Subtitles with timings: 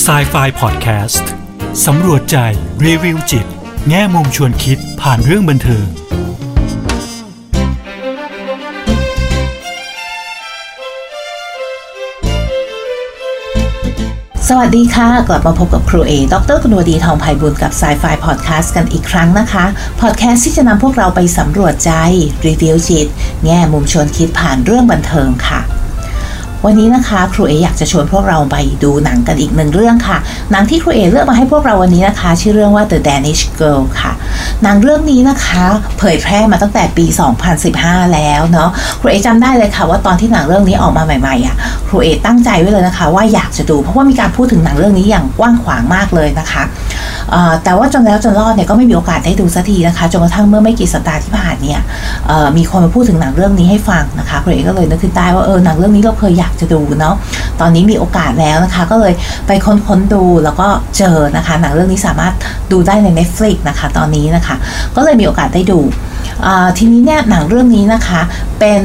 [0.00, 1.28] s i ไฟพอดแคสต์
[1.86, 2.36] สำรวจใจ
[2.84, 3.46] รีวิวจิต
[3.88, 5.86] แง่มุมชวนคิดผ่านเรื่องบันเทิง
[14.48, 19.64] สวัสดีค่ะ กลับมาพบกับครูเอ ดรกนวดีทองไพบุญกับสายไฟพอดแคสต์กันอีกครั้งนะคะ
[20.00, 21.92] พอดแคสต์ที่จะนำพวกเราไปสำรวจใจ
[22.46, 23.06] รีวิวจิต
[23.44, 25.62] แง่มุมชวนคิดผ่านเรื่องบันเทิงค่ะ
[26.66, 30.18] วันนี้นะคะครูเออยากจะชวนพวกเราไปดูหนังกันอีกหนึ่งเรื่องค่ะ
[30.52, 34.12] หนังที่ครูเอเลือกมาให้พวกเราวันนี้นะคะ ชื่อเรื่องว่า The Danish Girl ค่ะ
[34.62, 35.64] หนังเรื่องนี้นะคะ
[35.98, 37.06] เผยแพร่มาตั้งแต่ปี
[37.60, 46.62] 2015 แล้วเนาะครูเอจำได้เลยค่ะ ว่าตอนที่หนังเรื่องนี้ออกมาใหม่ๆอะครูเอตั้งใจไว้เลยนะคะ ว่าอยากจะดูเพราะว่ามีการพูดถึงหนังเรื่องนี้อย่างกว้างขวางมากเลยนะคะ
[47.64, 51.80] แต่ว่าจนแล้วจนรอดเนี่ยก็ไม่มีโอกาสได้ดูสักทีนะคะจนกระทั่งเมื่อไม่กี่สัปดาห์ที่ผ่านเนี่ย
[52.56, 57.14] มีคนมาพูดถึงหนังเรื่องนี้ให้ฟังนะคะคุณเอ๋ก็เลยนึกขึ้นได้ว่าเออหนังเรื่องนี้เราเคยอยากจะดูเนาะ
[57.60, 59.14] ตอนนี้มีโอกาสแล้วนะคะ ก็เลย
[59.46, 62.34] ไปค้นๆดูแล้วก็เจอนะคะ หนังเรื่องนี้สามารถ
[62.72, 64.56] ดูได้ใน Netflix นะคะ ตอนนี้นะคะ
[64.96, 65.80] ก็เลยมีโอกาสได้ดู
[66.78, 68.20] ทีนี้เนี่ยหนังเรื่องนี้นะคะ
[68.60, 68.82] เป็น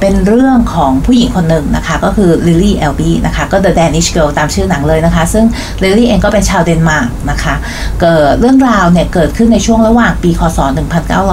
[0.00, 5.44] เป็นเรื่องของผู้หญิงคนหนึ่งนะคะ ก็คือลิลลี่เอลบีนะคะก็ The Danish Girl ตามชื่อหนังเลยนะคะ ซึ่ง
[5.82, 7.54] ลิลลี่เองก็เป็นชาวเดนมาร์กนะคะ
[8.00, 10.58] เกิดเรื่องราวเนี่ยเกิดขึ้นในช่วงระหว่างปีคศ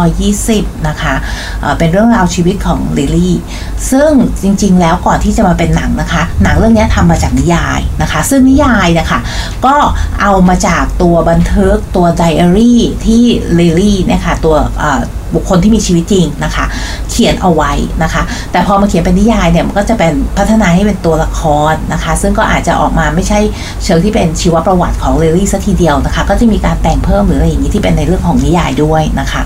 [0.06, 1.14] 1920 นะคะ
[1.62, 3.36] เอ่อเป็นเรื่องราวชีวิตของลิลลี่
[3.92, 9.20] ซึ่งจริงๆแล้วก่อนที่จะมาเป็นหนังนะคะ หนังเรื่องนี้ทำมาจากนิยายนะคะ ซึ่งนิยายนะคะ
[9.66, 9.76] ก็
[10.22, 13.24] เอามาจากตัวบันทึกตัวไดอารี่ที่
[13.60, 14.56] ลิลลี่เนี่ยค่ะตัว
[15.36, 16.66] บุคคลที่มีชีวิตจริงนะคะ
[17.12, 17.72] เขียนเอาไว้
[18.04, 23.40] นะคะ แต่พอมาเขียนเป็นนิยายเนี่ยมันก็จะเป็นพัฒนาให้เป็นตัวละครนะคะ ซึ่งก็อาจจะออกมาไม่ใช่
[23.84, 29.42] เชิงที่เป็นชีวประวัติของลิลลี่ซะทีเดียวนะคะ ก็จะมีการแต่งเพิ่มหรืออะไรอย่างนี้ที่เป็นในเรื่องของนิยายด้วยนะคะ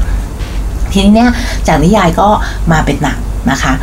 [0.92, 1.30] ทีนี้เนี่ย
[1.68, 2.28] จากนิยายก็
[2.72, 3.18] มาเป็นหนัง
[3.52, 3.74] นะคะ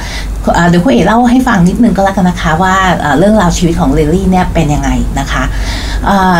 [0.69, 2.75] เดี๋ยวคุณเอ๋เล่าให้ฟังนิดนึงก็แล้วกันนะคะ ว่า
[3.19, 5.45] เรื่องราวชีวิตของลิลลี่เนี่ยเป็นยังไงนะคะ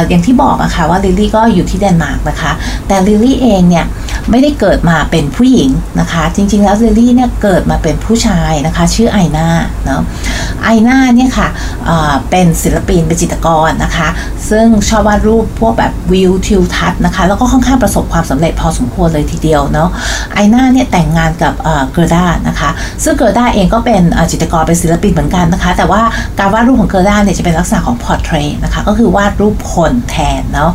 [0.09, 2.53] อย่างที่บอกอะค่ะว่าลิลลี่ก็อยู่ที่เดนมาร์กนะคะ
[2.89, 3.85] แต่ลิลลี่เองเนี่ย
[4.31, 5.71] ไม่ได้เกิดมาเป็นผู้หญิง
[6.01, 9.49] นะคะ จริงๆแล้วลิลลี่เนี่ยเกิดมาเป็นผู้ชายนะคะ ชื่อไอนาร์
[9.85, 10.03] เนาะ
[10.65, 11.49] ไอนาร์เนี่ยค่ะ
[12.31, 14.09] เป็นศิลปินเป็นจิตรกรนะคะ
[14.51, 19.89] ซึ่งชอบวาดรูปพวกแบบวิวทิวทัศน์นะคะ แล้วก็ค่อนข้างประสบความสำเร็จพอสมควรเลยทีเดียวเนาะ
[20.35, 21.53] ไอนาร์เนี่ยแต่งงานกับ
[21.93, 22.71] เกอร์ด้านะคะ
[23.05, 26.03] ซึ่งเกอร์ด้าเองก็เป็นจิตรกรเป็นศิลปินเหมือนกันนะคะ แต่ว่า
[26.39, 30.73] การวาดรูปของเกอร์ด้าเนี่ยจะเป็นลักษณะของ portrait นะคะก็คือวาดรูปคนแทนเนาะ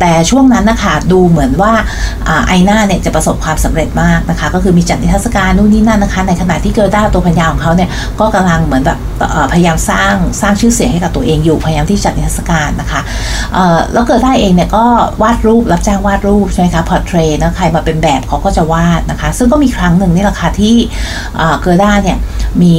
[0.00, 1.72] แต่ช่วงนั้นนะคะดูเหมือนว่า
[2.48, 7.88] ไอนาร์เนี่ยจะประสบความสำเร็จมากนะคะ ก็คือมีจัดนิทรรศการนู่นนี่นั่นนะคะ ในขณะที่เกอร์ด้าตัวภรรยาของเขาเนี่ย
[8.20, 8.98] ก็กำลังเหมือนแบบ
[9.52, 9.97] พยายามสร้าง
[10.40, 13.00] สร้างชื่อเสียงให้กับตัวเองอยู่พยายามที่จัดนิทรรศการนะคะ
[13.92, 14.84] แล้วเกอร์ด้าเองเนี่ยก็
[15.22, 20.76] วาดรูปรับจ้างวาดรูปใช่ไหมคะ portrait นะใครมาเป็นแบบเขาก็จะวาดนะคะ ซึ่งก็มีครั้งหนึ่งนี่แหละค่ะที่
[21.60, 22.18] เกอร์ด้าเนี่ย
[22.62, 22.74] มี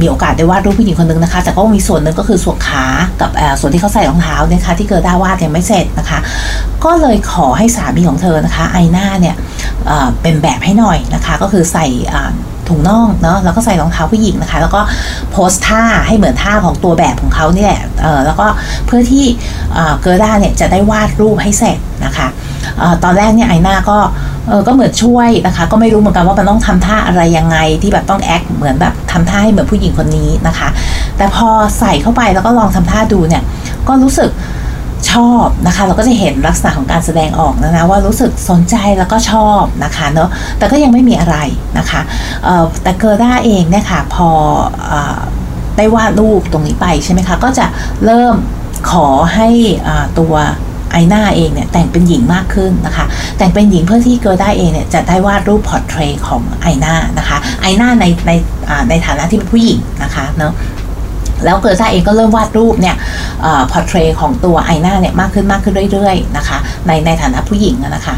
[0.00, 2.84] มีโอกาสได้วาดรูปผู้หญิงคนนึงนะคะ แต่ก็มีส่วนหนึ่งก็คือส่วนขา
[3.20, 6.18] กับส่วนที่เขาใส่รองเท้าเนี่ยค่ะที่เกอร์ด้าวาดยังไม่เสร็จนะคะ
[6.84, 9.36] ก็เลยขอให้สามีของเธอนะคะไอน่าเนี่ย
[10.22, 11.86] เป็นแบบให้หน่อยนะคะ ก็คือใส่
[12.68, 14.80] ถุงน่องเนาะแล้วก็ใส่รองเท้าผู้หญิงนะคะ แล้วก็
[15.30, 17.80] โพสท่าให้เหมือนท่าของตัวแบบของเขานี่แหละ
[18.24, 18.46] แล้วก็
[18.86, 19.24] เพื่อที่
[20.00, 22.28] เกอร์ด้าเนี่ยจะได้วาดรูปให้เสร็จนะคะ
[23.04, 23.98] ตอนแรกเนี่ยไอหน้าก็
[24.48, 30.68] เออก็เหมือนช่วยนะคะ ก็ไม่รู้เหมือนกันว่ามันต้องทำท่าอะไรยังไงที่แบบต้องแอคเหมือนแบบทำท่าให้เหมือนผู้หญิงคนนี้นะคะ
[31.16, 31.48] แต่พอ
[31.80, 33.42] ใส่เข้าไปแล้วก็ลองทำท่าดูเนี่ย
[33.88, 34.30] ก็รู้สึก
[35.12, 40.28] ชอบนะคะ เราก็จะเห็นลักษณะของการแสดงออกนะนะว่ารู้สึกสนใจแล้วก็ชอบนะคะเนาะ
[40.58, 41.36] แต่ก็ยังไม่มีอะไร
[41.78, 42.00] นะคะ
[42.82, 44.30] แต่เกอร์ด้าเองเนี่ยค่ะพอ
[45.76, 47.66] ได้วาดรูปตรงนี้ไปใช่ไหมคะก็จะ
[48.04, 48.34] เริ่ม
[48.90, 49.48] ขอให้
[50.18, 50.34] ตัว
[50.92, 53.06] ไอน่าเองเนี่ยแต่งเป็นหญิงมากขึ้นนะคะ
[53.38, 58.32] แต่งเป็นหญิงเพื่อที่เกอร์ด้าเองเนี่ยจะได้วาดรูป portrait ของไอน่านะคะไอน่าในใน
[58.88, 60.52] ในฐานะที่เป็นผู้หญิงนะคะเนาะ
[61.44, 62.96] แล้วเกอร์ด้าเองก็เริ่มวาดรูปเนี่ย
[63.72, 68.14] portrait ของตัวไอน่าเนี่ยมากขึ้นมากขึ้นเรื่อยๆนะคะในในฐานะผู้หญิงนะคะ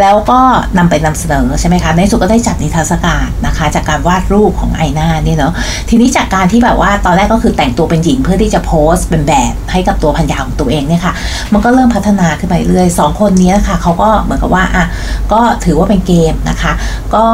[0.00, 0.40] แล้วก็
[0.78, 5.52] นำไปนำเสนอใช่ไหมคะในสุดก็ได้จัดนิทรรศการนะคะ จากการวาดรูปของไอหน้านี่เนาะ
[5.88, 11.14] ทีนี้จากการที่แบบว่าตอนแรกก็คือแต่งตัวเป็นหญิงเพื่อที่จะโพสต์เป็นแบบให้กับตัวพันยาของตัวเองเนี่ยค่ะ
[11.52, 14.84] มันก็เริ่มพัฒนาขึ้นไปเรื่อยสองคนนี้นะคะเขาก็เหมือนกับว่าอะ
[15.32, 16.72] ก็ถือว่าเป็นเกมนะคะ
[17.14, 17.24] ก็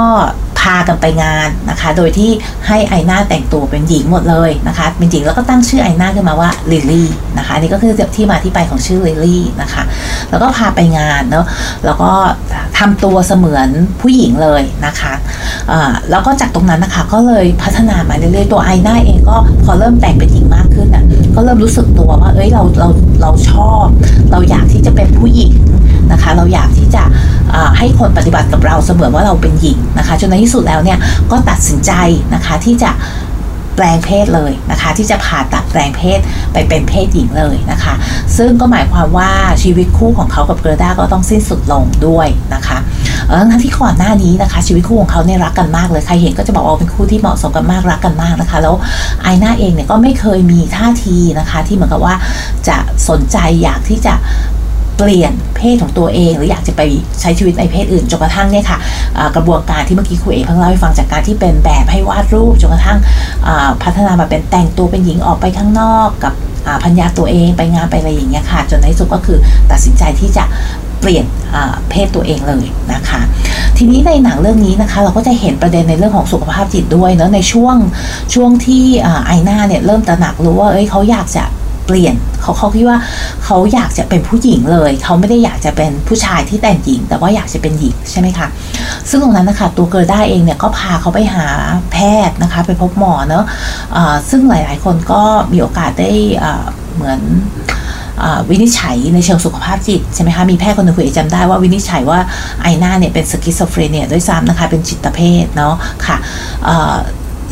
[0.63, 2.31] พากันไปงานนะคะ โดยที่
[2.69, 9.83] ให้ไอหน้าแต่งตัวเป็นหญิงหมดเลยนะคะ เป็นหญิงแล้วก็ตั้งชื่อไอหน้าขึ้นมาว่าลิลลี่นะคะนี่ก็คือที่มาที่ไปของชื่อลิลลี่นะคะ
[10.31, 11.47] แล้วก็พาไปงานเนาะ
[11.85, 12.11] แล้วก็
[12.79, 13.69] ทำตัวเสมือน
[14.01, 15.13] ผู้หญิงเลยนะคะ
[16.11, 21.05] แล้วก็จากตรงนั้นนะคะก็เลยพัฒนามาเรื่อยๆตัวไอหน้าเองก็พอเริ่มแต่งเป็นหญิงมากขึ้นอะ
[21.35, 22.89] ก็เริ่มรู้สึกตัวว่าเอ้ยเราเรา
[23.23, 23.85] เราชอบ
[24.31, 25.53] เราอยากที่จะเป็นผู้หญิง
[26.13, 27.03] นะคะ เราอยากที่จะ
[27.79, 30.99] ให้คนปฏิบัติกับเราเสมือนว่าเราเป็นหญิงนะคะจนในที่สุดแล้วเนี่ย
[31.31, 31.93] ก็ตัดสินใจ
[32.35, 32.91] นะคะที่จะ
[33.77, 36.21] แปลงเพศเลยนะคะ ที่จะผ่าตัดแปลงเพศ
[36.53, 37.95] ไปเป็นเพศหญิงเลยนะคะ
[38.37, 39.31] ซึ่งก็หมายความว่า
[39.63, 42.79] ชีวิตคู่ของเขากับเกรดาก็ต้องสิ้นสุดลงด้วยนะคะ
[43.29, 48.75] เออทั้งที่ก่อนหน้านี้นะคะ ชีวิตคู่ของเขาเนี่ยรักกันมากเลยใครเห็นก็จะบอกว่าเป็นคู่ที่เหมาะสมกันมากรักกันมากนะคะ แล้ว
[49.23, 52.15] ไอหน้าเองเนี่ยก็ไม่เคยมีท่าทีนะคะ ที่เหมือนกับว่า
[52.69, 52.77] จะ
[53.09, 54.15] สนใจอยากที่จะ
[54.97, 56.81] เปลี่ยนเพศของตัวเอง หรืออยากจะไป
[57.21, 58.79] ใช้ชีวิตในเพศอื่นจนกระทั่งเนี่ยค่ะ
[59.37, 62.99] กระบวนการที่เมื่อกี้ครูเอเพิ่งเล่าให้ฟังจากการที่เป็นแบบให้วาดรูปจนกระทั่ง
[63.83, 66.35] พัฒนามาเป็นแต่งตัวเป็นหญิงออกไปข้างนอกกับ
[66.85, 69.39] พัญญาตัวเองไปงานไปอะไรอย่างเงี้ยค่ะ จนในที่สุดก็คือ
[69.71, 70.45] ตัดสินใจที่จะ
[71.01, 71.27] เปลี่ยน
[71.91, 73.21] เพศตัวเองเลยนะคะ
[73.77, 77.77] ทีนี้ในหนังเรื่องนี้นะคะ เราก็จะเห็นประเด็นในเรื่องของสุขภาพจิตด้วยเนาะในช่วง
[78.35, 78.85] ช่วงที่
[79.27, 81.45] ไอหน้าเนี่ยเริ่มตระหนักรู้ว่าเอ้ยเขาอยากจะ
[81.97, 82.99] ลี่ยน เขาเขาคิดว่า
[83.45, 88.49] เขาอยากจะเป็นผู้หญิงเลย เขาไม่ได้อยากจะเป็นผู้ชายที่แต่งหญิง แต่ว่าอยากจะเป็นหญิงใช่ไหมคะ
[89.09, 91.47] ซึ่งตรงนั้นนะคะตัวเกอร์ด้าเองเนี่ยก็พาเขาไปหา
[91.93, 91.97] แพ
[92.29, 95.23] ทย์นะคะ ไปพบหมอเนาะซึ่งหลาย ๆ คนก็
[95.53, 96.11] มีโอกาสได้
[96.95, 97.21] เหมือน
[98.49, 102.19] วินิจฉัยในเชิงสุขภาพจิตใช่ไหมคะมีแพทย์คนหนึ่งคุณเอจำได้ว่าวินิจฉัยว่า
[102.63, 105.75] ไอน่าเนี่ยเป็น schizophrenia ด้วยซ้ำนะคะเป็นจิตเภทเนาะ
[106.07, 106.17] ค่ะ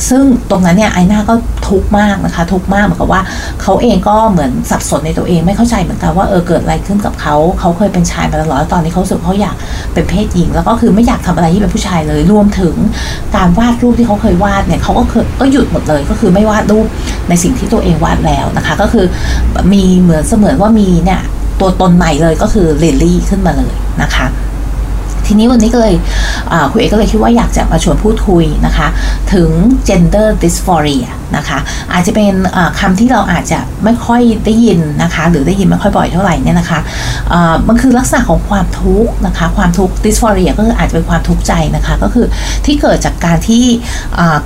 [0.09, 1.35] ซึ่งตรงนั้นเนี่ยไอน่าก็
[1.69, 3.23] ทุกข์มากนะคะ ทุกข์มากเหมือนกับว่า
[3.63, 9.57] เขาเองก็เหมือนสับสนในตัวเองไม่เข้าใจเหมือนกันว่าเออเกิดอะไรขึ้นกับเขาเขาเคยเป็นชายมาตลอดตอนนี้เขารู้สึกเขาอยาก
[9.95, 12.75] เป็นเพศหญิง แล้วก็คือไม่อยากทำอะไรที่เป็นผู้ชายเลยรวมถึง
[13.37, 16.87] การวาดรูปที่เขาเคยวาดเนี่ยเขาก็เคยก็หยุดหมดเลยก็คือไม่วาดรูป
[17.29, 19.07] ในสิ่งที่ตัวเองวาดแล้วนะคะ ก็คือ
[19.73, 21.21] มีเหมือนเสมือนว่ามีเนี่ย
[21.61, 24.27] ตัวตนใหม่เลยก็คือเลลี่ขึ้นมาเลยนะคะ
[25.31, 25.95] ทีนี้วันนี้ก็เลย
[26.71, 28.89] คุณเอกก็เลยคิดว่าอยากจะมาชวนพูดคุยนะคะ
[29.33, 29.49] ถึง
[29.89, 31.07] gender dysphoria
[31.37, 31.59] นะคะ
[31.93, 32.33] อาจจะเป็น
[32.81, 36.81] คำที่เราอาจจะไม่ค่อยได้ยินนะคะ หรือได้ยินไม่ค่อยบ่อยเท่าไหร่เนี่ยนะคะ
[37.69, 42.27] มันคือลักษณะของความทุกข์นะคะ ความทุกข์ dysphoria ก็คืออาจจะเป็นความทุกข์ใจนะคะ ก็คือ
[42.67, 43.65] ที่เกิดจากการที่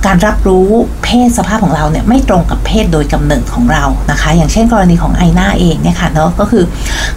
[0.05, 0.67] การรับรู้
[1.03, 6.63] เพศสภาพของเราเนี่ยไม่ตรงกับเพศโดยกำเนิดของเรานะคะ อย่างเช่นกรณีของไอนาเองเนี่ยค่ะเนาะก็คือ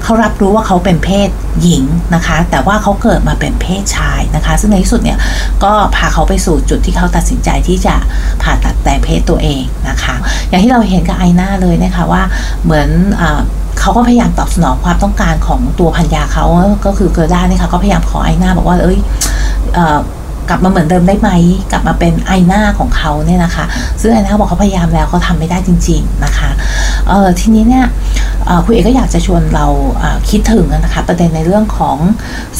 [0.02, 1.28] เขารับรู้ว่าเขาเป็นเพศ
[1.62, 1.84] หญิง
[2.14, 5.18] นะคะ แต่ว่าเขาเกิดมาเป็นเพศชายนะคะ ซึ่งในที่สุดเนี่ย
[5.64, 7.94] ก็พาเขาไปสู่จุดที่เขาตัดสินใจที่จะ
[8.42, 10.14] ผ่าตัดแต่งเพศตัวเองนะคะ
[10.48, 12.22] อย่างที่เราเห็นกับไอหน้าเลยนะคะว่า
[12.64, 12.88] เหมือน
[13.80, 16.44] เขาก็พยายามตอบสนองความต้องการของตัวพันยาเขา
[16.86, 18.98] ก็คือเกอร์ด้านี่ค่ะก็พยายามขอไอหน้าบอกว่าเอ้ย
[20.48, 21.30] กลับมาเหมือนเดิมได้ไหม
[21.72, 23.64] กลับมาเป็นไอหน้าของเขาเนี่ยนะคะ
[24.00, 26.50] ซึ่งไอหน้าบอกเขาพยายามแล้วเขาทาไม่ได้จริง ๆนะคะ
[27.08, 27.86] เออทีนี้เนี่ย
[28.64, 29.66] คุณเอกก็อยากจะชวนเรา
[30.30, 31.96] คิดถึงนะคะประเด็นในเรื่องของ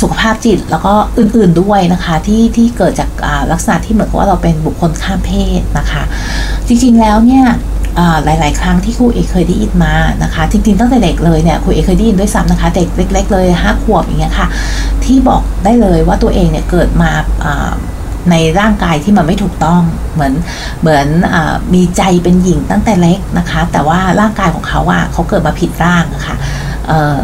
[0.00, 3.11] สุขภาพจิตแล้วก็อื่นๆด้วยนะคะที่ที่เกิดจาก
[3.52, 6.02] ลักษณะที่เหมือนกับว่าเราเป็นบุคคลข้ามเพศนะคะ
[6.67, 7.46] จริงๆแล้วเนี่ย
[8.25, 14.49] หลาย ๆ ครั้งที่ครูเอกเคยได้ยินมานะคะ จริง ๆ ตั้งแต่เด็กเลยเนี่ยครูเอกเคยได้ยินด้วยซ้ำนะคะเด็กเล็ก ๆ เลยห้าขวบอย่างเงี้ยค่ะ
[15.05, 17.11] ที่บอกได้เลยว่าตัวเองเนี่ยเกิดมา
[18.31, 19.81] ในร่างกายที่มันไม่ถูกต้อง
[20.14, 20.35] เหมือน
[20.81, 21.37] เหมือนอ
[21.75, 26.37] มีใจเป็นหญิงตั้งแต่เล็กนะคะ แต่ว่าร่างกายของเขาอะเขาเกิดมาผิดร่างนะคะ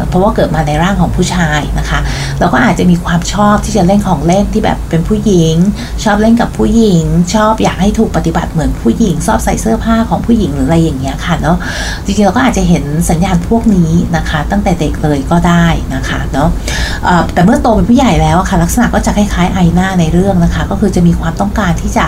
[0.07, 1.99] เพราะว่าเกิดมาในร่างของผู้ชายนะคะ
[2.39, 5.55] เราก็อาจจะมีความชอบที่จะเล่นของเล่นที่แบบเป็นผู้หญิง
[6.03, 7.03] ชอบเล่นกับผู้หญิง
[7.33, 11.57] ชอบอยากให้ถูกปฏิบัติเหมือนผู้หญิง ชอบใส่เสื้อผ้าของผู้หญิงหรืออะไรอย่างเงี้ยค่ะเนาะ
[12.05, 15.65] จริงๆเราก็อาจจะเห็นสัญญาณพวกนี้นะคะ ตั้งแต่เด็กเลยก็ได้
[15.95, 16.49] นะคะเนาะ
[17.33, 22.05] แต่เมื่อโตเป็นผู้ใหญ่แล้วค่ะลักษณะก็จะคล้ายๆไอหน้าในเรื่องนะคะ ก็คือจะมีความต้องการที่จะ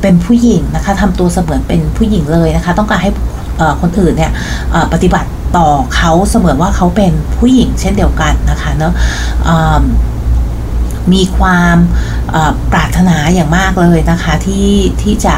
[0.00, 3.10] เป็นผู้หญิงนะคะทำตัวเสมือนเป็นผู้หญิงเลยนะคะ ต้องการให้
[3.80, 4.32] คนอื่นเนี่ย
[4.92, 8.92] ปฏิบัติต่อเขาเสมือนว่าเขาเป็นผู้หญิงเช่นเดียวกันนะคะเนาะ
[11.12, 11.76] มีความ
[12.72, 14.70] ปรารถนาอย่างมากเลยนะคะที่
[15.02, 15.36] ที่จะ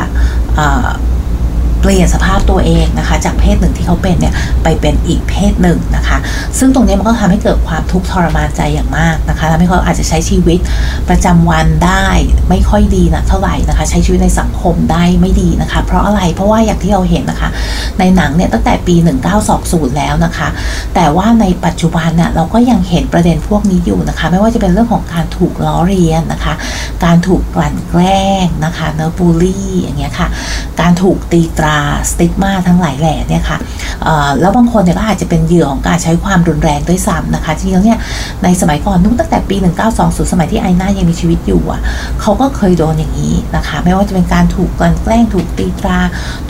[1.80, 6.18] เปลี่ยนสภาพตัวเองนะคะ จากเพศหนึ่งที่เขาเป็นเนี่ยไปเป็นอีกเพศหนึ่งนะคะ
[6.58, 10.58] ซึ่งตรงนี้มันก็ทำให้เกิดความทุกข์ทรมานใจอย่างมากนะคะทำให้เขาอาจจะใช้ชีวิต
[11.08, 12.06] ประจำวันได้
[12.48, 17.50] ไม่ค่อยดีนะเท่าไหร่นะคะ ใช้ชีวิตในสังคมได้ไม่ดีนะคะ เพราะอะไรเพราะว่าอย่างที่เราเห็นนะคะ
[17.98, 18.94] ในหนังเนี่ยตั้งแต่ปี
[19.46, 20.48] 1920 แล้วนะคะ
[20.94, 26.54] แต่ว่าในปัจจุบันเนี่ยเราก็ยังเห็นประเด็นพวกนี้อยู่นะคะ ไม่ว่าจะเป็นเรื่องของการถูกล้อเรียนนะคะ
[27.04, 30.28] การถูกกลั่นแกล้งนะคะเนอร์บูลลี่อย่างเงี้ยค่ะ
[30.80, 31.69] การถูกตีตรา
[32.10, 33.58] สติ๊กมาทั้งหลายแหล่เนี่ยค่ะ
[34.40, 37.98] แล้วบางคนเนี่ยก็อาจจะเป็นเหยื่อของการใช้ความรุนแรงด้วยซ้ำนะคะจริงๆเนี่ย
[38.44, 39.56] ในสมัยก่อนนู้นตั้งแต่ปี
[39.94, 41.80] 1920 สมัยที่ไอน่ายังมีชีวิตอยู่อะ
[42.20, 45.98] เขาก็เคยโดนอย่างนี้นะคะ ไม่ว่าจะเป็นการถูกกลั่นแกล้งถูกตีตรา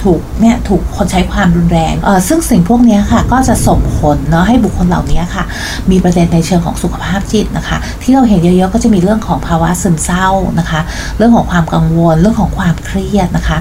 [0.03, 5.45] ถูกเนี่ยถูกคนใช้ความรุนแรงเออซึ่งสิ่งพวกนี้ค่ะก็จะส่งผลเนาะให้บุคคลเหล่านี้ค่ะ
[5.91, 10.81] มีประเด็นในเชิงของสุขภาพจิตนะคะ ที่เราเห็นเยอะๆก็จะมีเรื่องของภาวะซึมเศร้านะคะ
[11.17, 13.59] เรื่องของความกังวลเรื่องของความเครียดนะคะ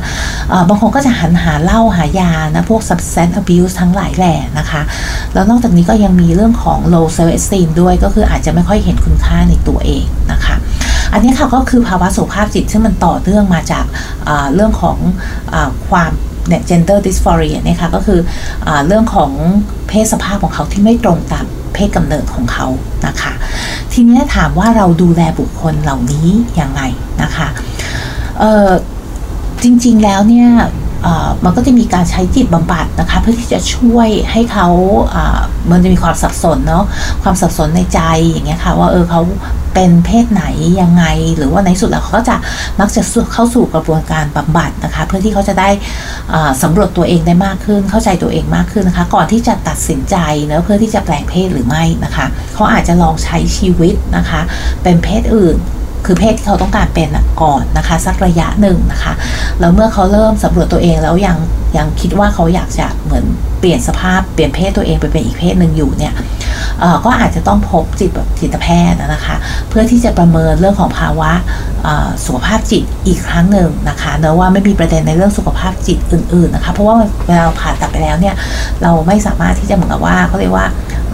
[0.69, 4.81] บางคนก็จะหันหาเหล้าหายานะพวก substance abuse ทั้งหลายแหล่นะคะ
[5.33, 10.55] แล้วนอกจากนี้ก็ยังมีเรื่องของ low self esteem ด้วยก็คืออาจจะไม่ค่อยเห็นคุณค่าในตัวเองนะคะ
[11.13, 13.85] อันนี้ค่ะก็คือภาวะสุขภาพจิตที่มันต่อเนื่องมาจาก
[14.53, 14.97] เรื่องของ
[15.53, 15.55] อ
[15.89, 16.11] ความ
[16.47, 18.19] เนี่ย gender dysphoria เนี่ยค่ะก็คือ
[18.67, 19.31] อเรื่องของ
[19.87, 22.67] เพศสภาพของเขาที่ไม่ตรงตามเพศกำเนิดของเขา
[23.07, 23.33] นะคะ
[23.93, 26.27] ทีนี้ถามว่าเราดูแลบุคคลเหล่านี้
[26.59, 26.81] ยังไง
[27.21, 27.47] นะคะ
[29.63, 30.49] จริงๆแล้วเนี่ย
[31.43, 34.67] มันก็จะมีการใช้จิตบำบัดนะคะ เพื่อที่จะช่วยให้เขา
[35.71, 36.85] มันจะมีความสับสนเนาะ
[37.23, 39.21] ความสับสนในใจอย่างเงี้ยค่ะ ว่าเออเขา
[39.75, 40.43] เป็นเพศไหน
[40.81, 41.05] ยังไง
[41.37, 42.35] หรือว่าในสุดแล้วเขาก็จะ
[42.79, 43.01] มักจะ
[43.33, 45.69] เข้าสู่กระบวนการบำบัดนะคะ เพื่อที่เขาจะได้
[46.63, 50.15] สำรวจตัวเองได้มากขึ้น เข้าใจตัวเองมากขึ้นนะคะ ก่อนที่จะตัดสินใจ
[50.45, 54.41] เนะเพื่อที่จะแปลงเพศหรือไม่นะคะ เขาอาจจะลองใช้ชีวิตนะคะ
[54.83, 55.57] เป็นเพศอื่น
[56.05, 57.09] คือเพศที่เขาต้องการเป็น
[57.41, 59.13] ก่อนนะคะ สักระยะหนึ่งนะคะ
[59.59, 61.37] แล้วเมื่อเขาเริ่มสำรวจตัวเองแล้วยัง
[61.77, 63.25] ยังคิดว่าเขาอยากจะเหมือน
[63.59, 66.13] เปลี่ยนสภาพเปลี่ยนเพศตัวเองไปเป็นอีกเพศหนึ่งอยู่เนี่ย
[67.05, 69.35] ก็อาจจะต้องพบจิตแบบจิตแพทย์นะคะ
[69.69, 71.31] เพื่อที่จะประเมินเรื่องของภาวะ
[72.25, 76.95] สุขภาพจิตอีกครั้งหนึ่งนะคะเนะว่าไม่มีประเด็นในเรื่องสุขภาพจิตอื่น ๆนะคะ เพราะว่า
[77.27, 78.35] เวลาผ่าตัดไปแล้วเนี่ย
[78.83, 80.67] เราไม่สามารถที่จะเหมือนกับว่าเขาเรียกว่า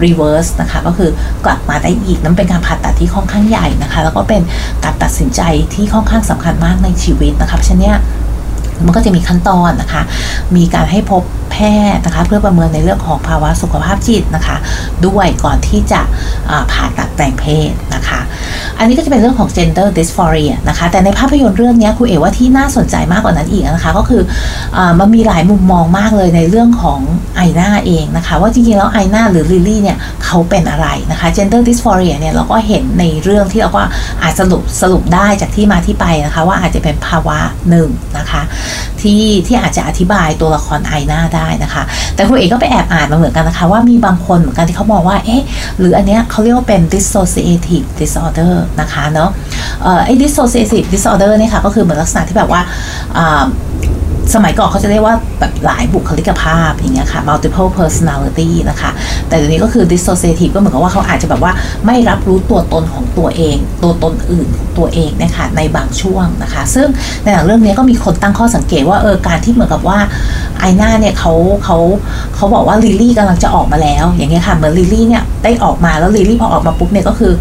[0.04, 1.10] reverse นะคะก็คือ
[1.44, 4.42] กลับมาได้อีกนั่นเป็นการผ่าตัดที่ค่อนข้างใหญ่นะคะ แล้วก็เป็น
[4.84, 5.40] การตัดสินใจ
[5.74, 7.96] ที่ค่อนข้างสำคัญมากในชีวิตนะคะเพราะฉะนั้น
[8.84, 10.02] มันก็จะมีขั้นตอนนะคะ
[10.56, 11.56] มีการให้พบแพ
[11.94, 14.56] ทย์นะคะ เพื่อประเมินในเรื่องของภาวะสุขภาพจิตนะคะ
[15.06, 16.00] ด้วยก่อนที่จะ
[16.72, 18.20] ผ่าตัดแปลงเพศนะคะ
[18.78, 24.22] อันนี้ก็จะเป็นเรื่องของ gender dysphoria นะคะ แต่ในภาพยนตร์เรื่องนี้คุณเอ๋ว่าที่น่าสนใจมากกว่านั้นอีกนะคะ ก็คือ
[24.76, 27.00] อมันมีหลายมุมมองมากเลยในเรื่องของ
[27.36, 33.82] ไอนาเองนะคะ ว่าจริงๆแล้วไอนาหรือลิลลี่เนี่ยเขาเป็นอะไรนะคะ gender dysphoria เนี่ยเราก็เห็นในเรื่องที่เราก็
[34.22, 37.38] อาจสรุปสรุปได้จากที่มาที่ไปนะคะ ว่าอาจจะเป็นภาวะ
[37.70, 37.88] หนึ่ง
[38.18, 38.42] นะคะ
[39.00, 41.82] ที่ที่อาจจะอธิบายตัวละครไอนาได้นะคะ
[42.14, 45.42] แต่คุณเอกก็ไปแอบอ่านมาเหมือนกันนะคะ ว่ามีบางคนเหมือนกันที่เขามองว่าเอ๊ะ
[45.78, 49.30] หรืออันเนี้ยเขาเรียกว่าเป็น dissociative disorder นะคะเนาะ
[50.04, 52.60] ไอ้ dissociative disorder เนี่ยค่ะก็คือเหมือนลักษณะที่แบบว่า
[54.34, 58.90] สมัยก่อนเขาจะเรียกว่าแบบหลายบุคลิกภาพอย่างเงี้ยค่ะ multiple personality นะคะ
[59.28, 61.52] แต่เดี๋ยวนี้ก็คือ dissociative ก็เหมือนกับว่าเขาอาจจะแบบว่า
[61.86, 66.88] ไม่รับรู้ตัวตนของตัวเอง ตัวตนอื่นของตัวเองนะคะในบางช่วงนะคะ ซึ่ง
[67.22, 69.98] ในหนังเรื่องนี้ก็มีคนตั้งข้อสังเกตว่าเออการที่เหมือนกับว่า
[70.60, 71.32] ไอน่าเนี่ยเขา
[71.64, 71.78] เขา
[72.34, 77.32] เขาบอกว่าลิลลี่กำลังจะออกมาแล้ว อย่างเงี้ยค่ะเหมือนลิลลี่เนี่ยได้ออกมาแล้วลิลลี่พอออกมาปุ๊บเนี่ยก็คือ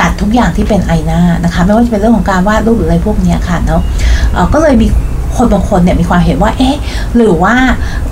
[0.00, 3.82] ตัดทุกอย่างที่เป็นไอน่านะคะ ไม่ว่าจะเป็นเรื่องของการวาดรูปหรืออะไรพวกนี้ค่ะเนาะ
[4.54, 4.86] ก็เลยมี
[5.36, 6.76] คนบางคนเนี่ยมีความเห็นว่าเอ๊ะ
[7.16, 7.54] หรือว่า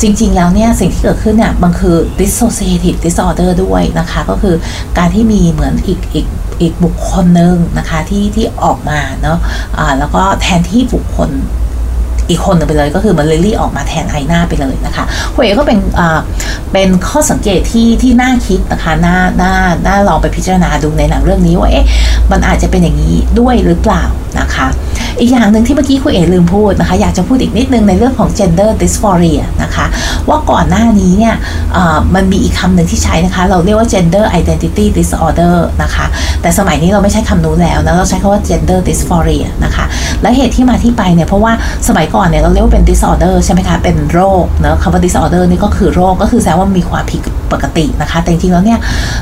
[0.00, 4.56] จริง ๆ แล้วเนี่ยสิ่งที่เกิดขึ้นเนี่ยมันคือ dissociative disorder ด้วยนะคะ ก็คือ
[4.98, 6.26] การที่มีเหมือนอีกอีก
[6.60, 11.30] อีกบุคคลหนึ่งนะคะที่ที่ออกมาเนาะะแล้วก็แทนที่บุคคล
[12.30, 15.04] อีกคนหนึ่งไปเลยก็คือมันลิลี่ออกมาแทนไอหน้าไปเลยนะคะ
[15.34, 15.78] คุยก็เป็น
[16.72, 19.54] เป็นข้อสังเกตที่ที่น่าคิดนะคะน่าน่า
[19.86, 21.86] น่าลองไปพิจารณาดูในหนังเรื่องนี้ว่าเอ๊ะ
[22.30, 24.04] มันอาจจะเป็นอย่างนี้ด้วยหรือเปล่า
[24.40, 24.68] นะคะ
[25.20, 29.86] อีกอย่างหนึ่งที่เมื่อกี้คุณเอ๋ลืมพูดนะคะอยากจะพูดอีกนิดนึงในเรื่องของ gender dysphoria นะคะ
[30.28, 31.34] ว่าก่อนหน้านี้เนี่ย
[32.14, 36.06] มันมีอีกคำหนึ่งที่ใช้นะคะ เราเรียกว่า gender identity disorder นะคะ
[36.42, 39.84] แต่สมัยนี้เราไม่ใช้คำนู้นแล้วนะเราใช้คำว่า gender dysphoria นะคะ
[40.22, 41.52] และเหตุที่มาที่ไปเนี่ยเพราะว่า
[41.88, 47.20] สมัยก่อน่อนเนี่ยเราเรียกว่าเป็น disorder ใช่ไหมคะ เป็นโรคเนะคำว่า disorder นี่ก็คือโรคก็คือแสดงว่ามีความผิด
[47.52, 48.80] ปกตินะคะ แต่จริงๆแล้วเนี่ย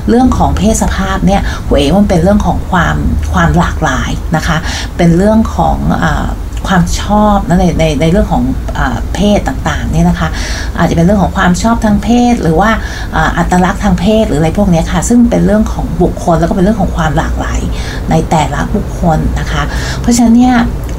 [0.09, 2.97] เรื่องของเพศสภาพเนี่ยหัวเอ๋มันเป็นเรื่องของความ
[3.33, 4.57] ความหลากหลายนะคะ
[4.97, 5.77] เป็นเรื่องของ
[6.73, 8.43] ความชอบนะในในในเรื่องของ
[8.79, 8.81] อ
[9.15, 10.29] เพศต่างๆเนี่ยนะคะ
[10.79, 12.71] อาจจะเป็นเรื่องของความชอบทางเพศ หรือว่า
[13.39, 17.61] อัตลักษณ์ทางเพศหรืออะไรพวกนี้ค่ะ ซึ่งเป็นเรื่องของบุคคลแล้วก็เป็นเรื่องของความหลากหลาย
[18.11, 19.63] ในแต่ละบุคคลนะคะ
[20.01, 20.57] เพราะฉะนั้นเนี่ย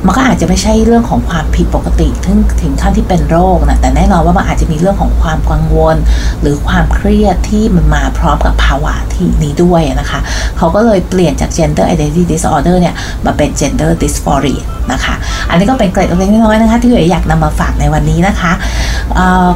[0.07, 5.95] มันก็อาจจะไม่ใช่เรื่องของความผิดปกติถึงถึงขั้นที่เป็นโรคนะแต่แน่นอนว่ามันอาจจะมีเรื่องของความกังวล
[6.41, 10.19] หรือความเครียดที่มันมาพร้อมกับภาวะที่นี้ด้วยนะคะ
[10.57, 12.95] เขาก็เลยเปลี่ยนจาก gender identity disorder เนี่ย
[13.25, 14.61] มาเป็น gender dysphoria
[14.91, 15.15] นะคะ
[15.49, 18.51] อันนี้ก็เป็นเกร็ดเล็กน้อยนะคะที่อยากนำมาฝากในวันนี้นะคะ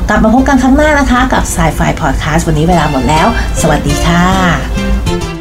[0.09, 3.27] กลับมาพบกันครั้งหน้านะคะ กับ Sci-Fi Podcast วันนี้เวลาหมดแล้ว
[3.61, 5.40] สวัสดีค่ะ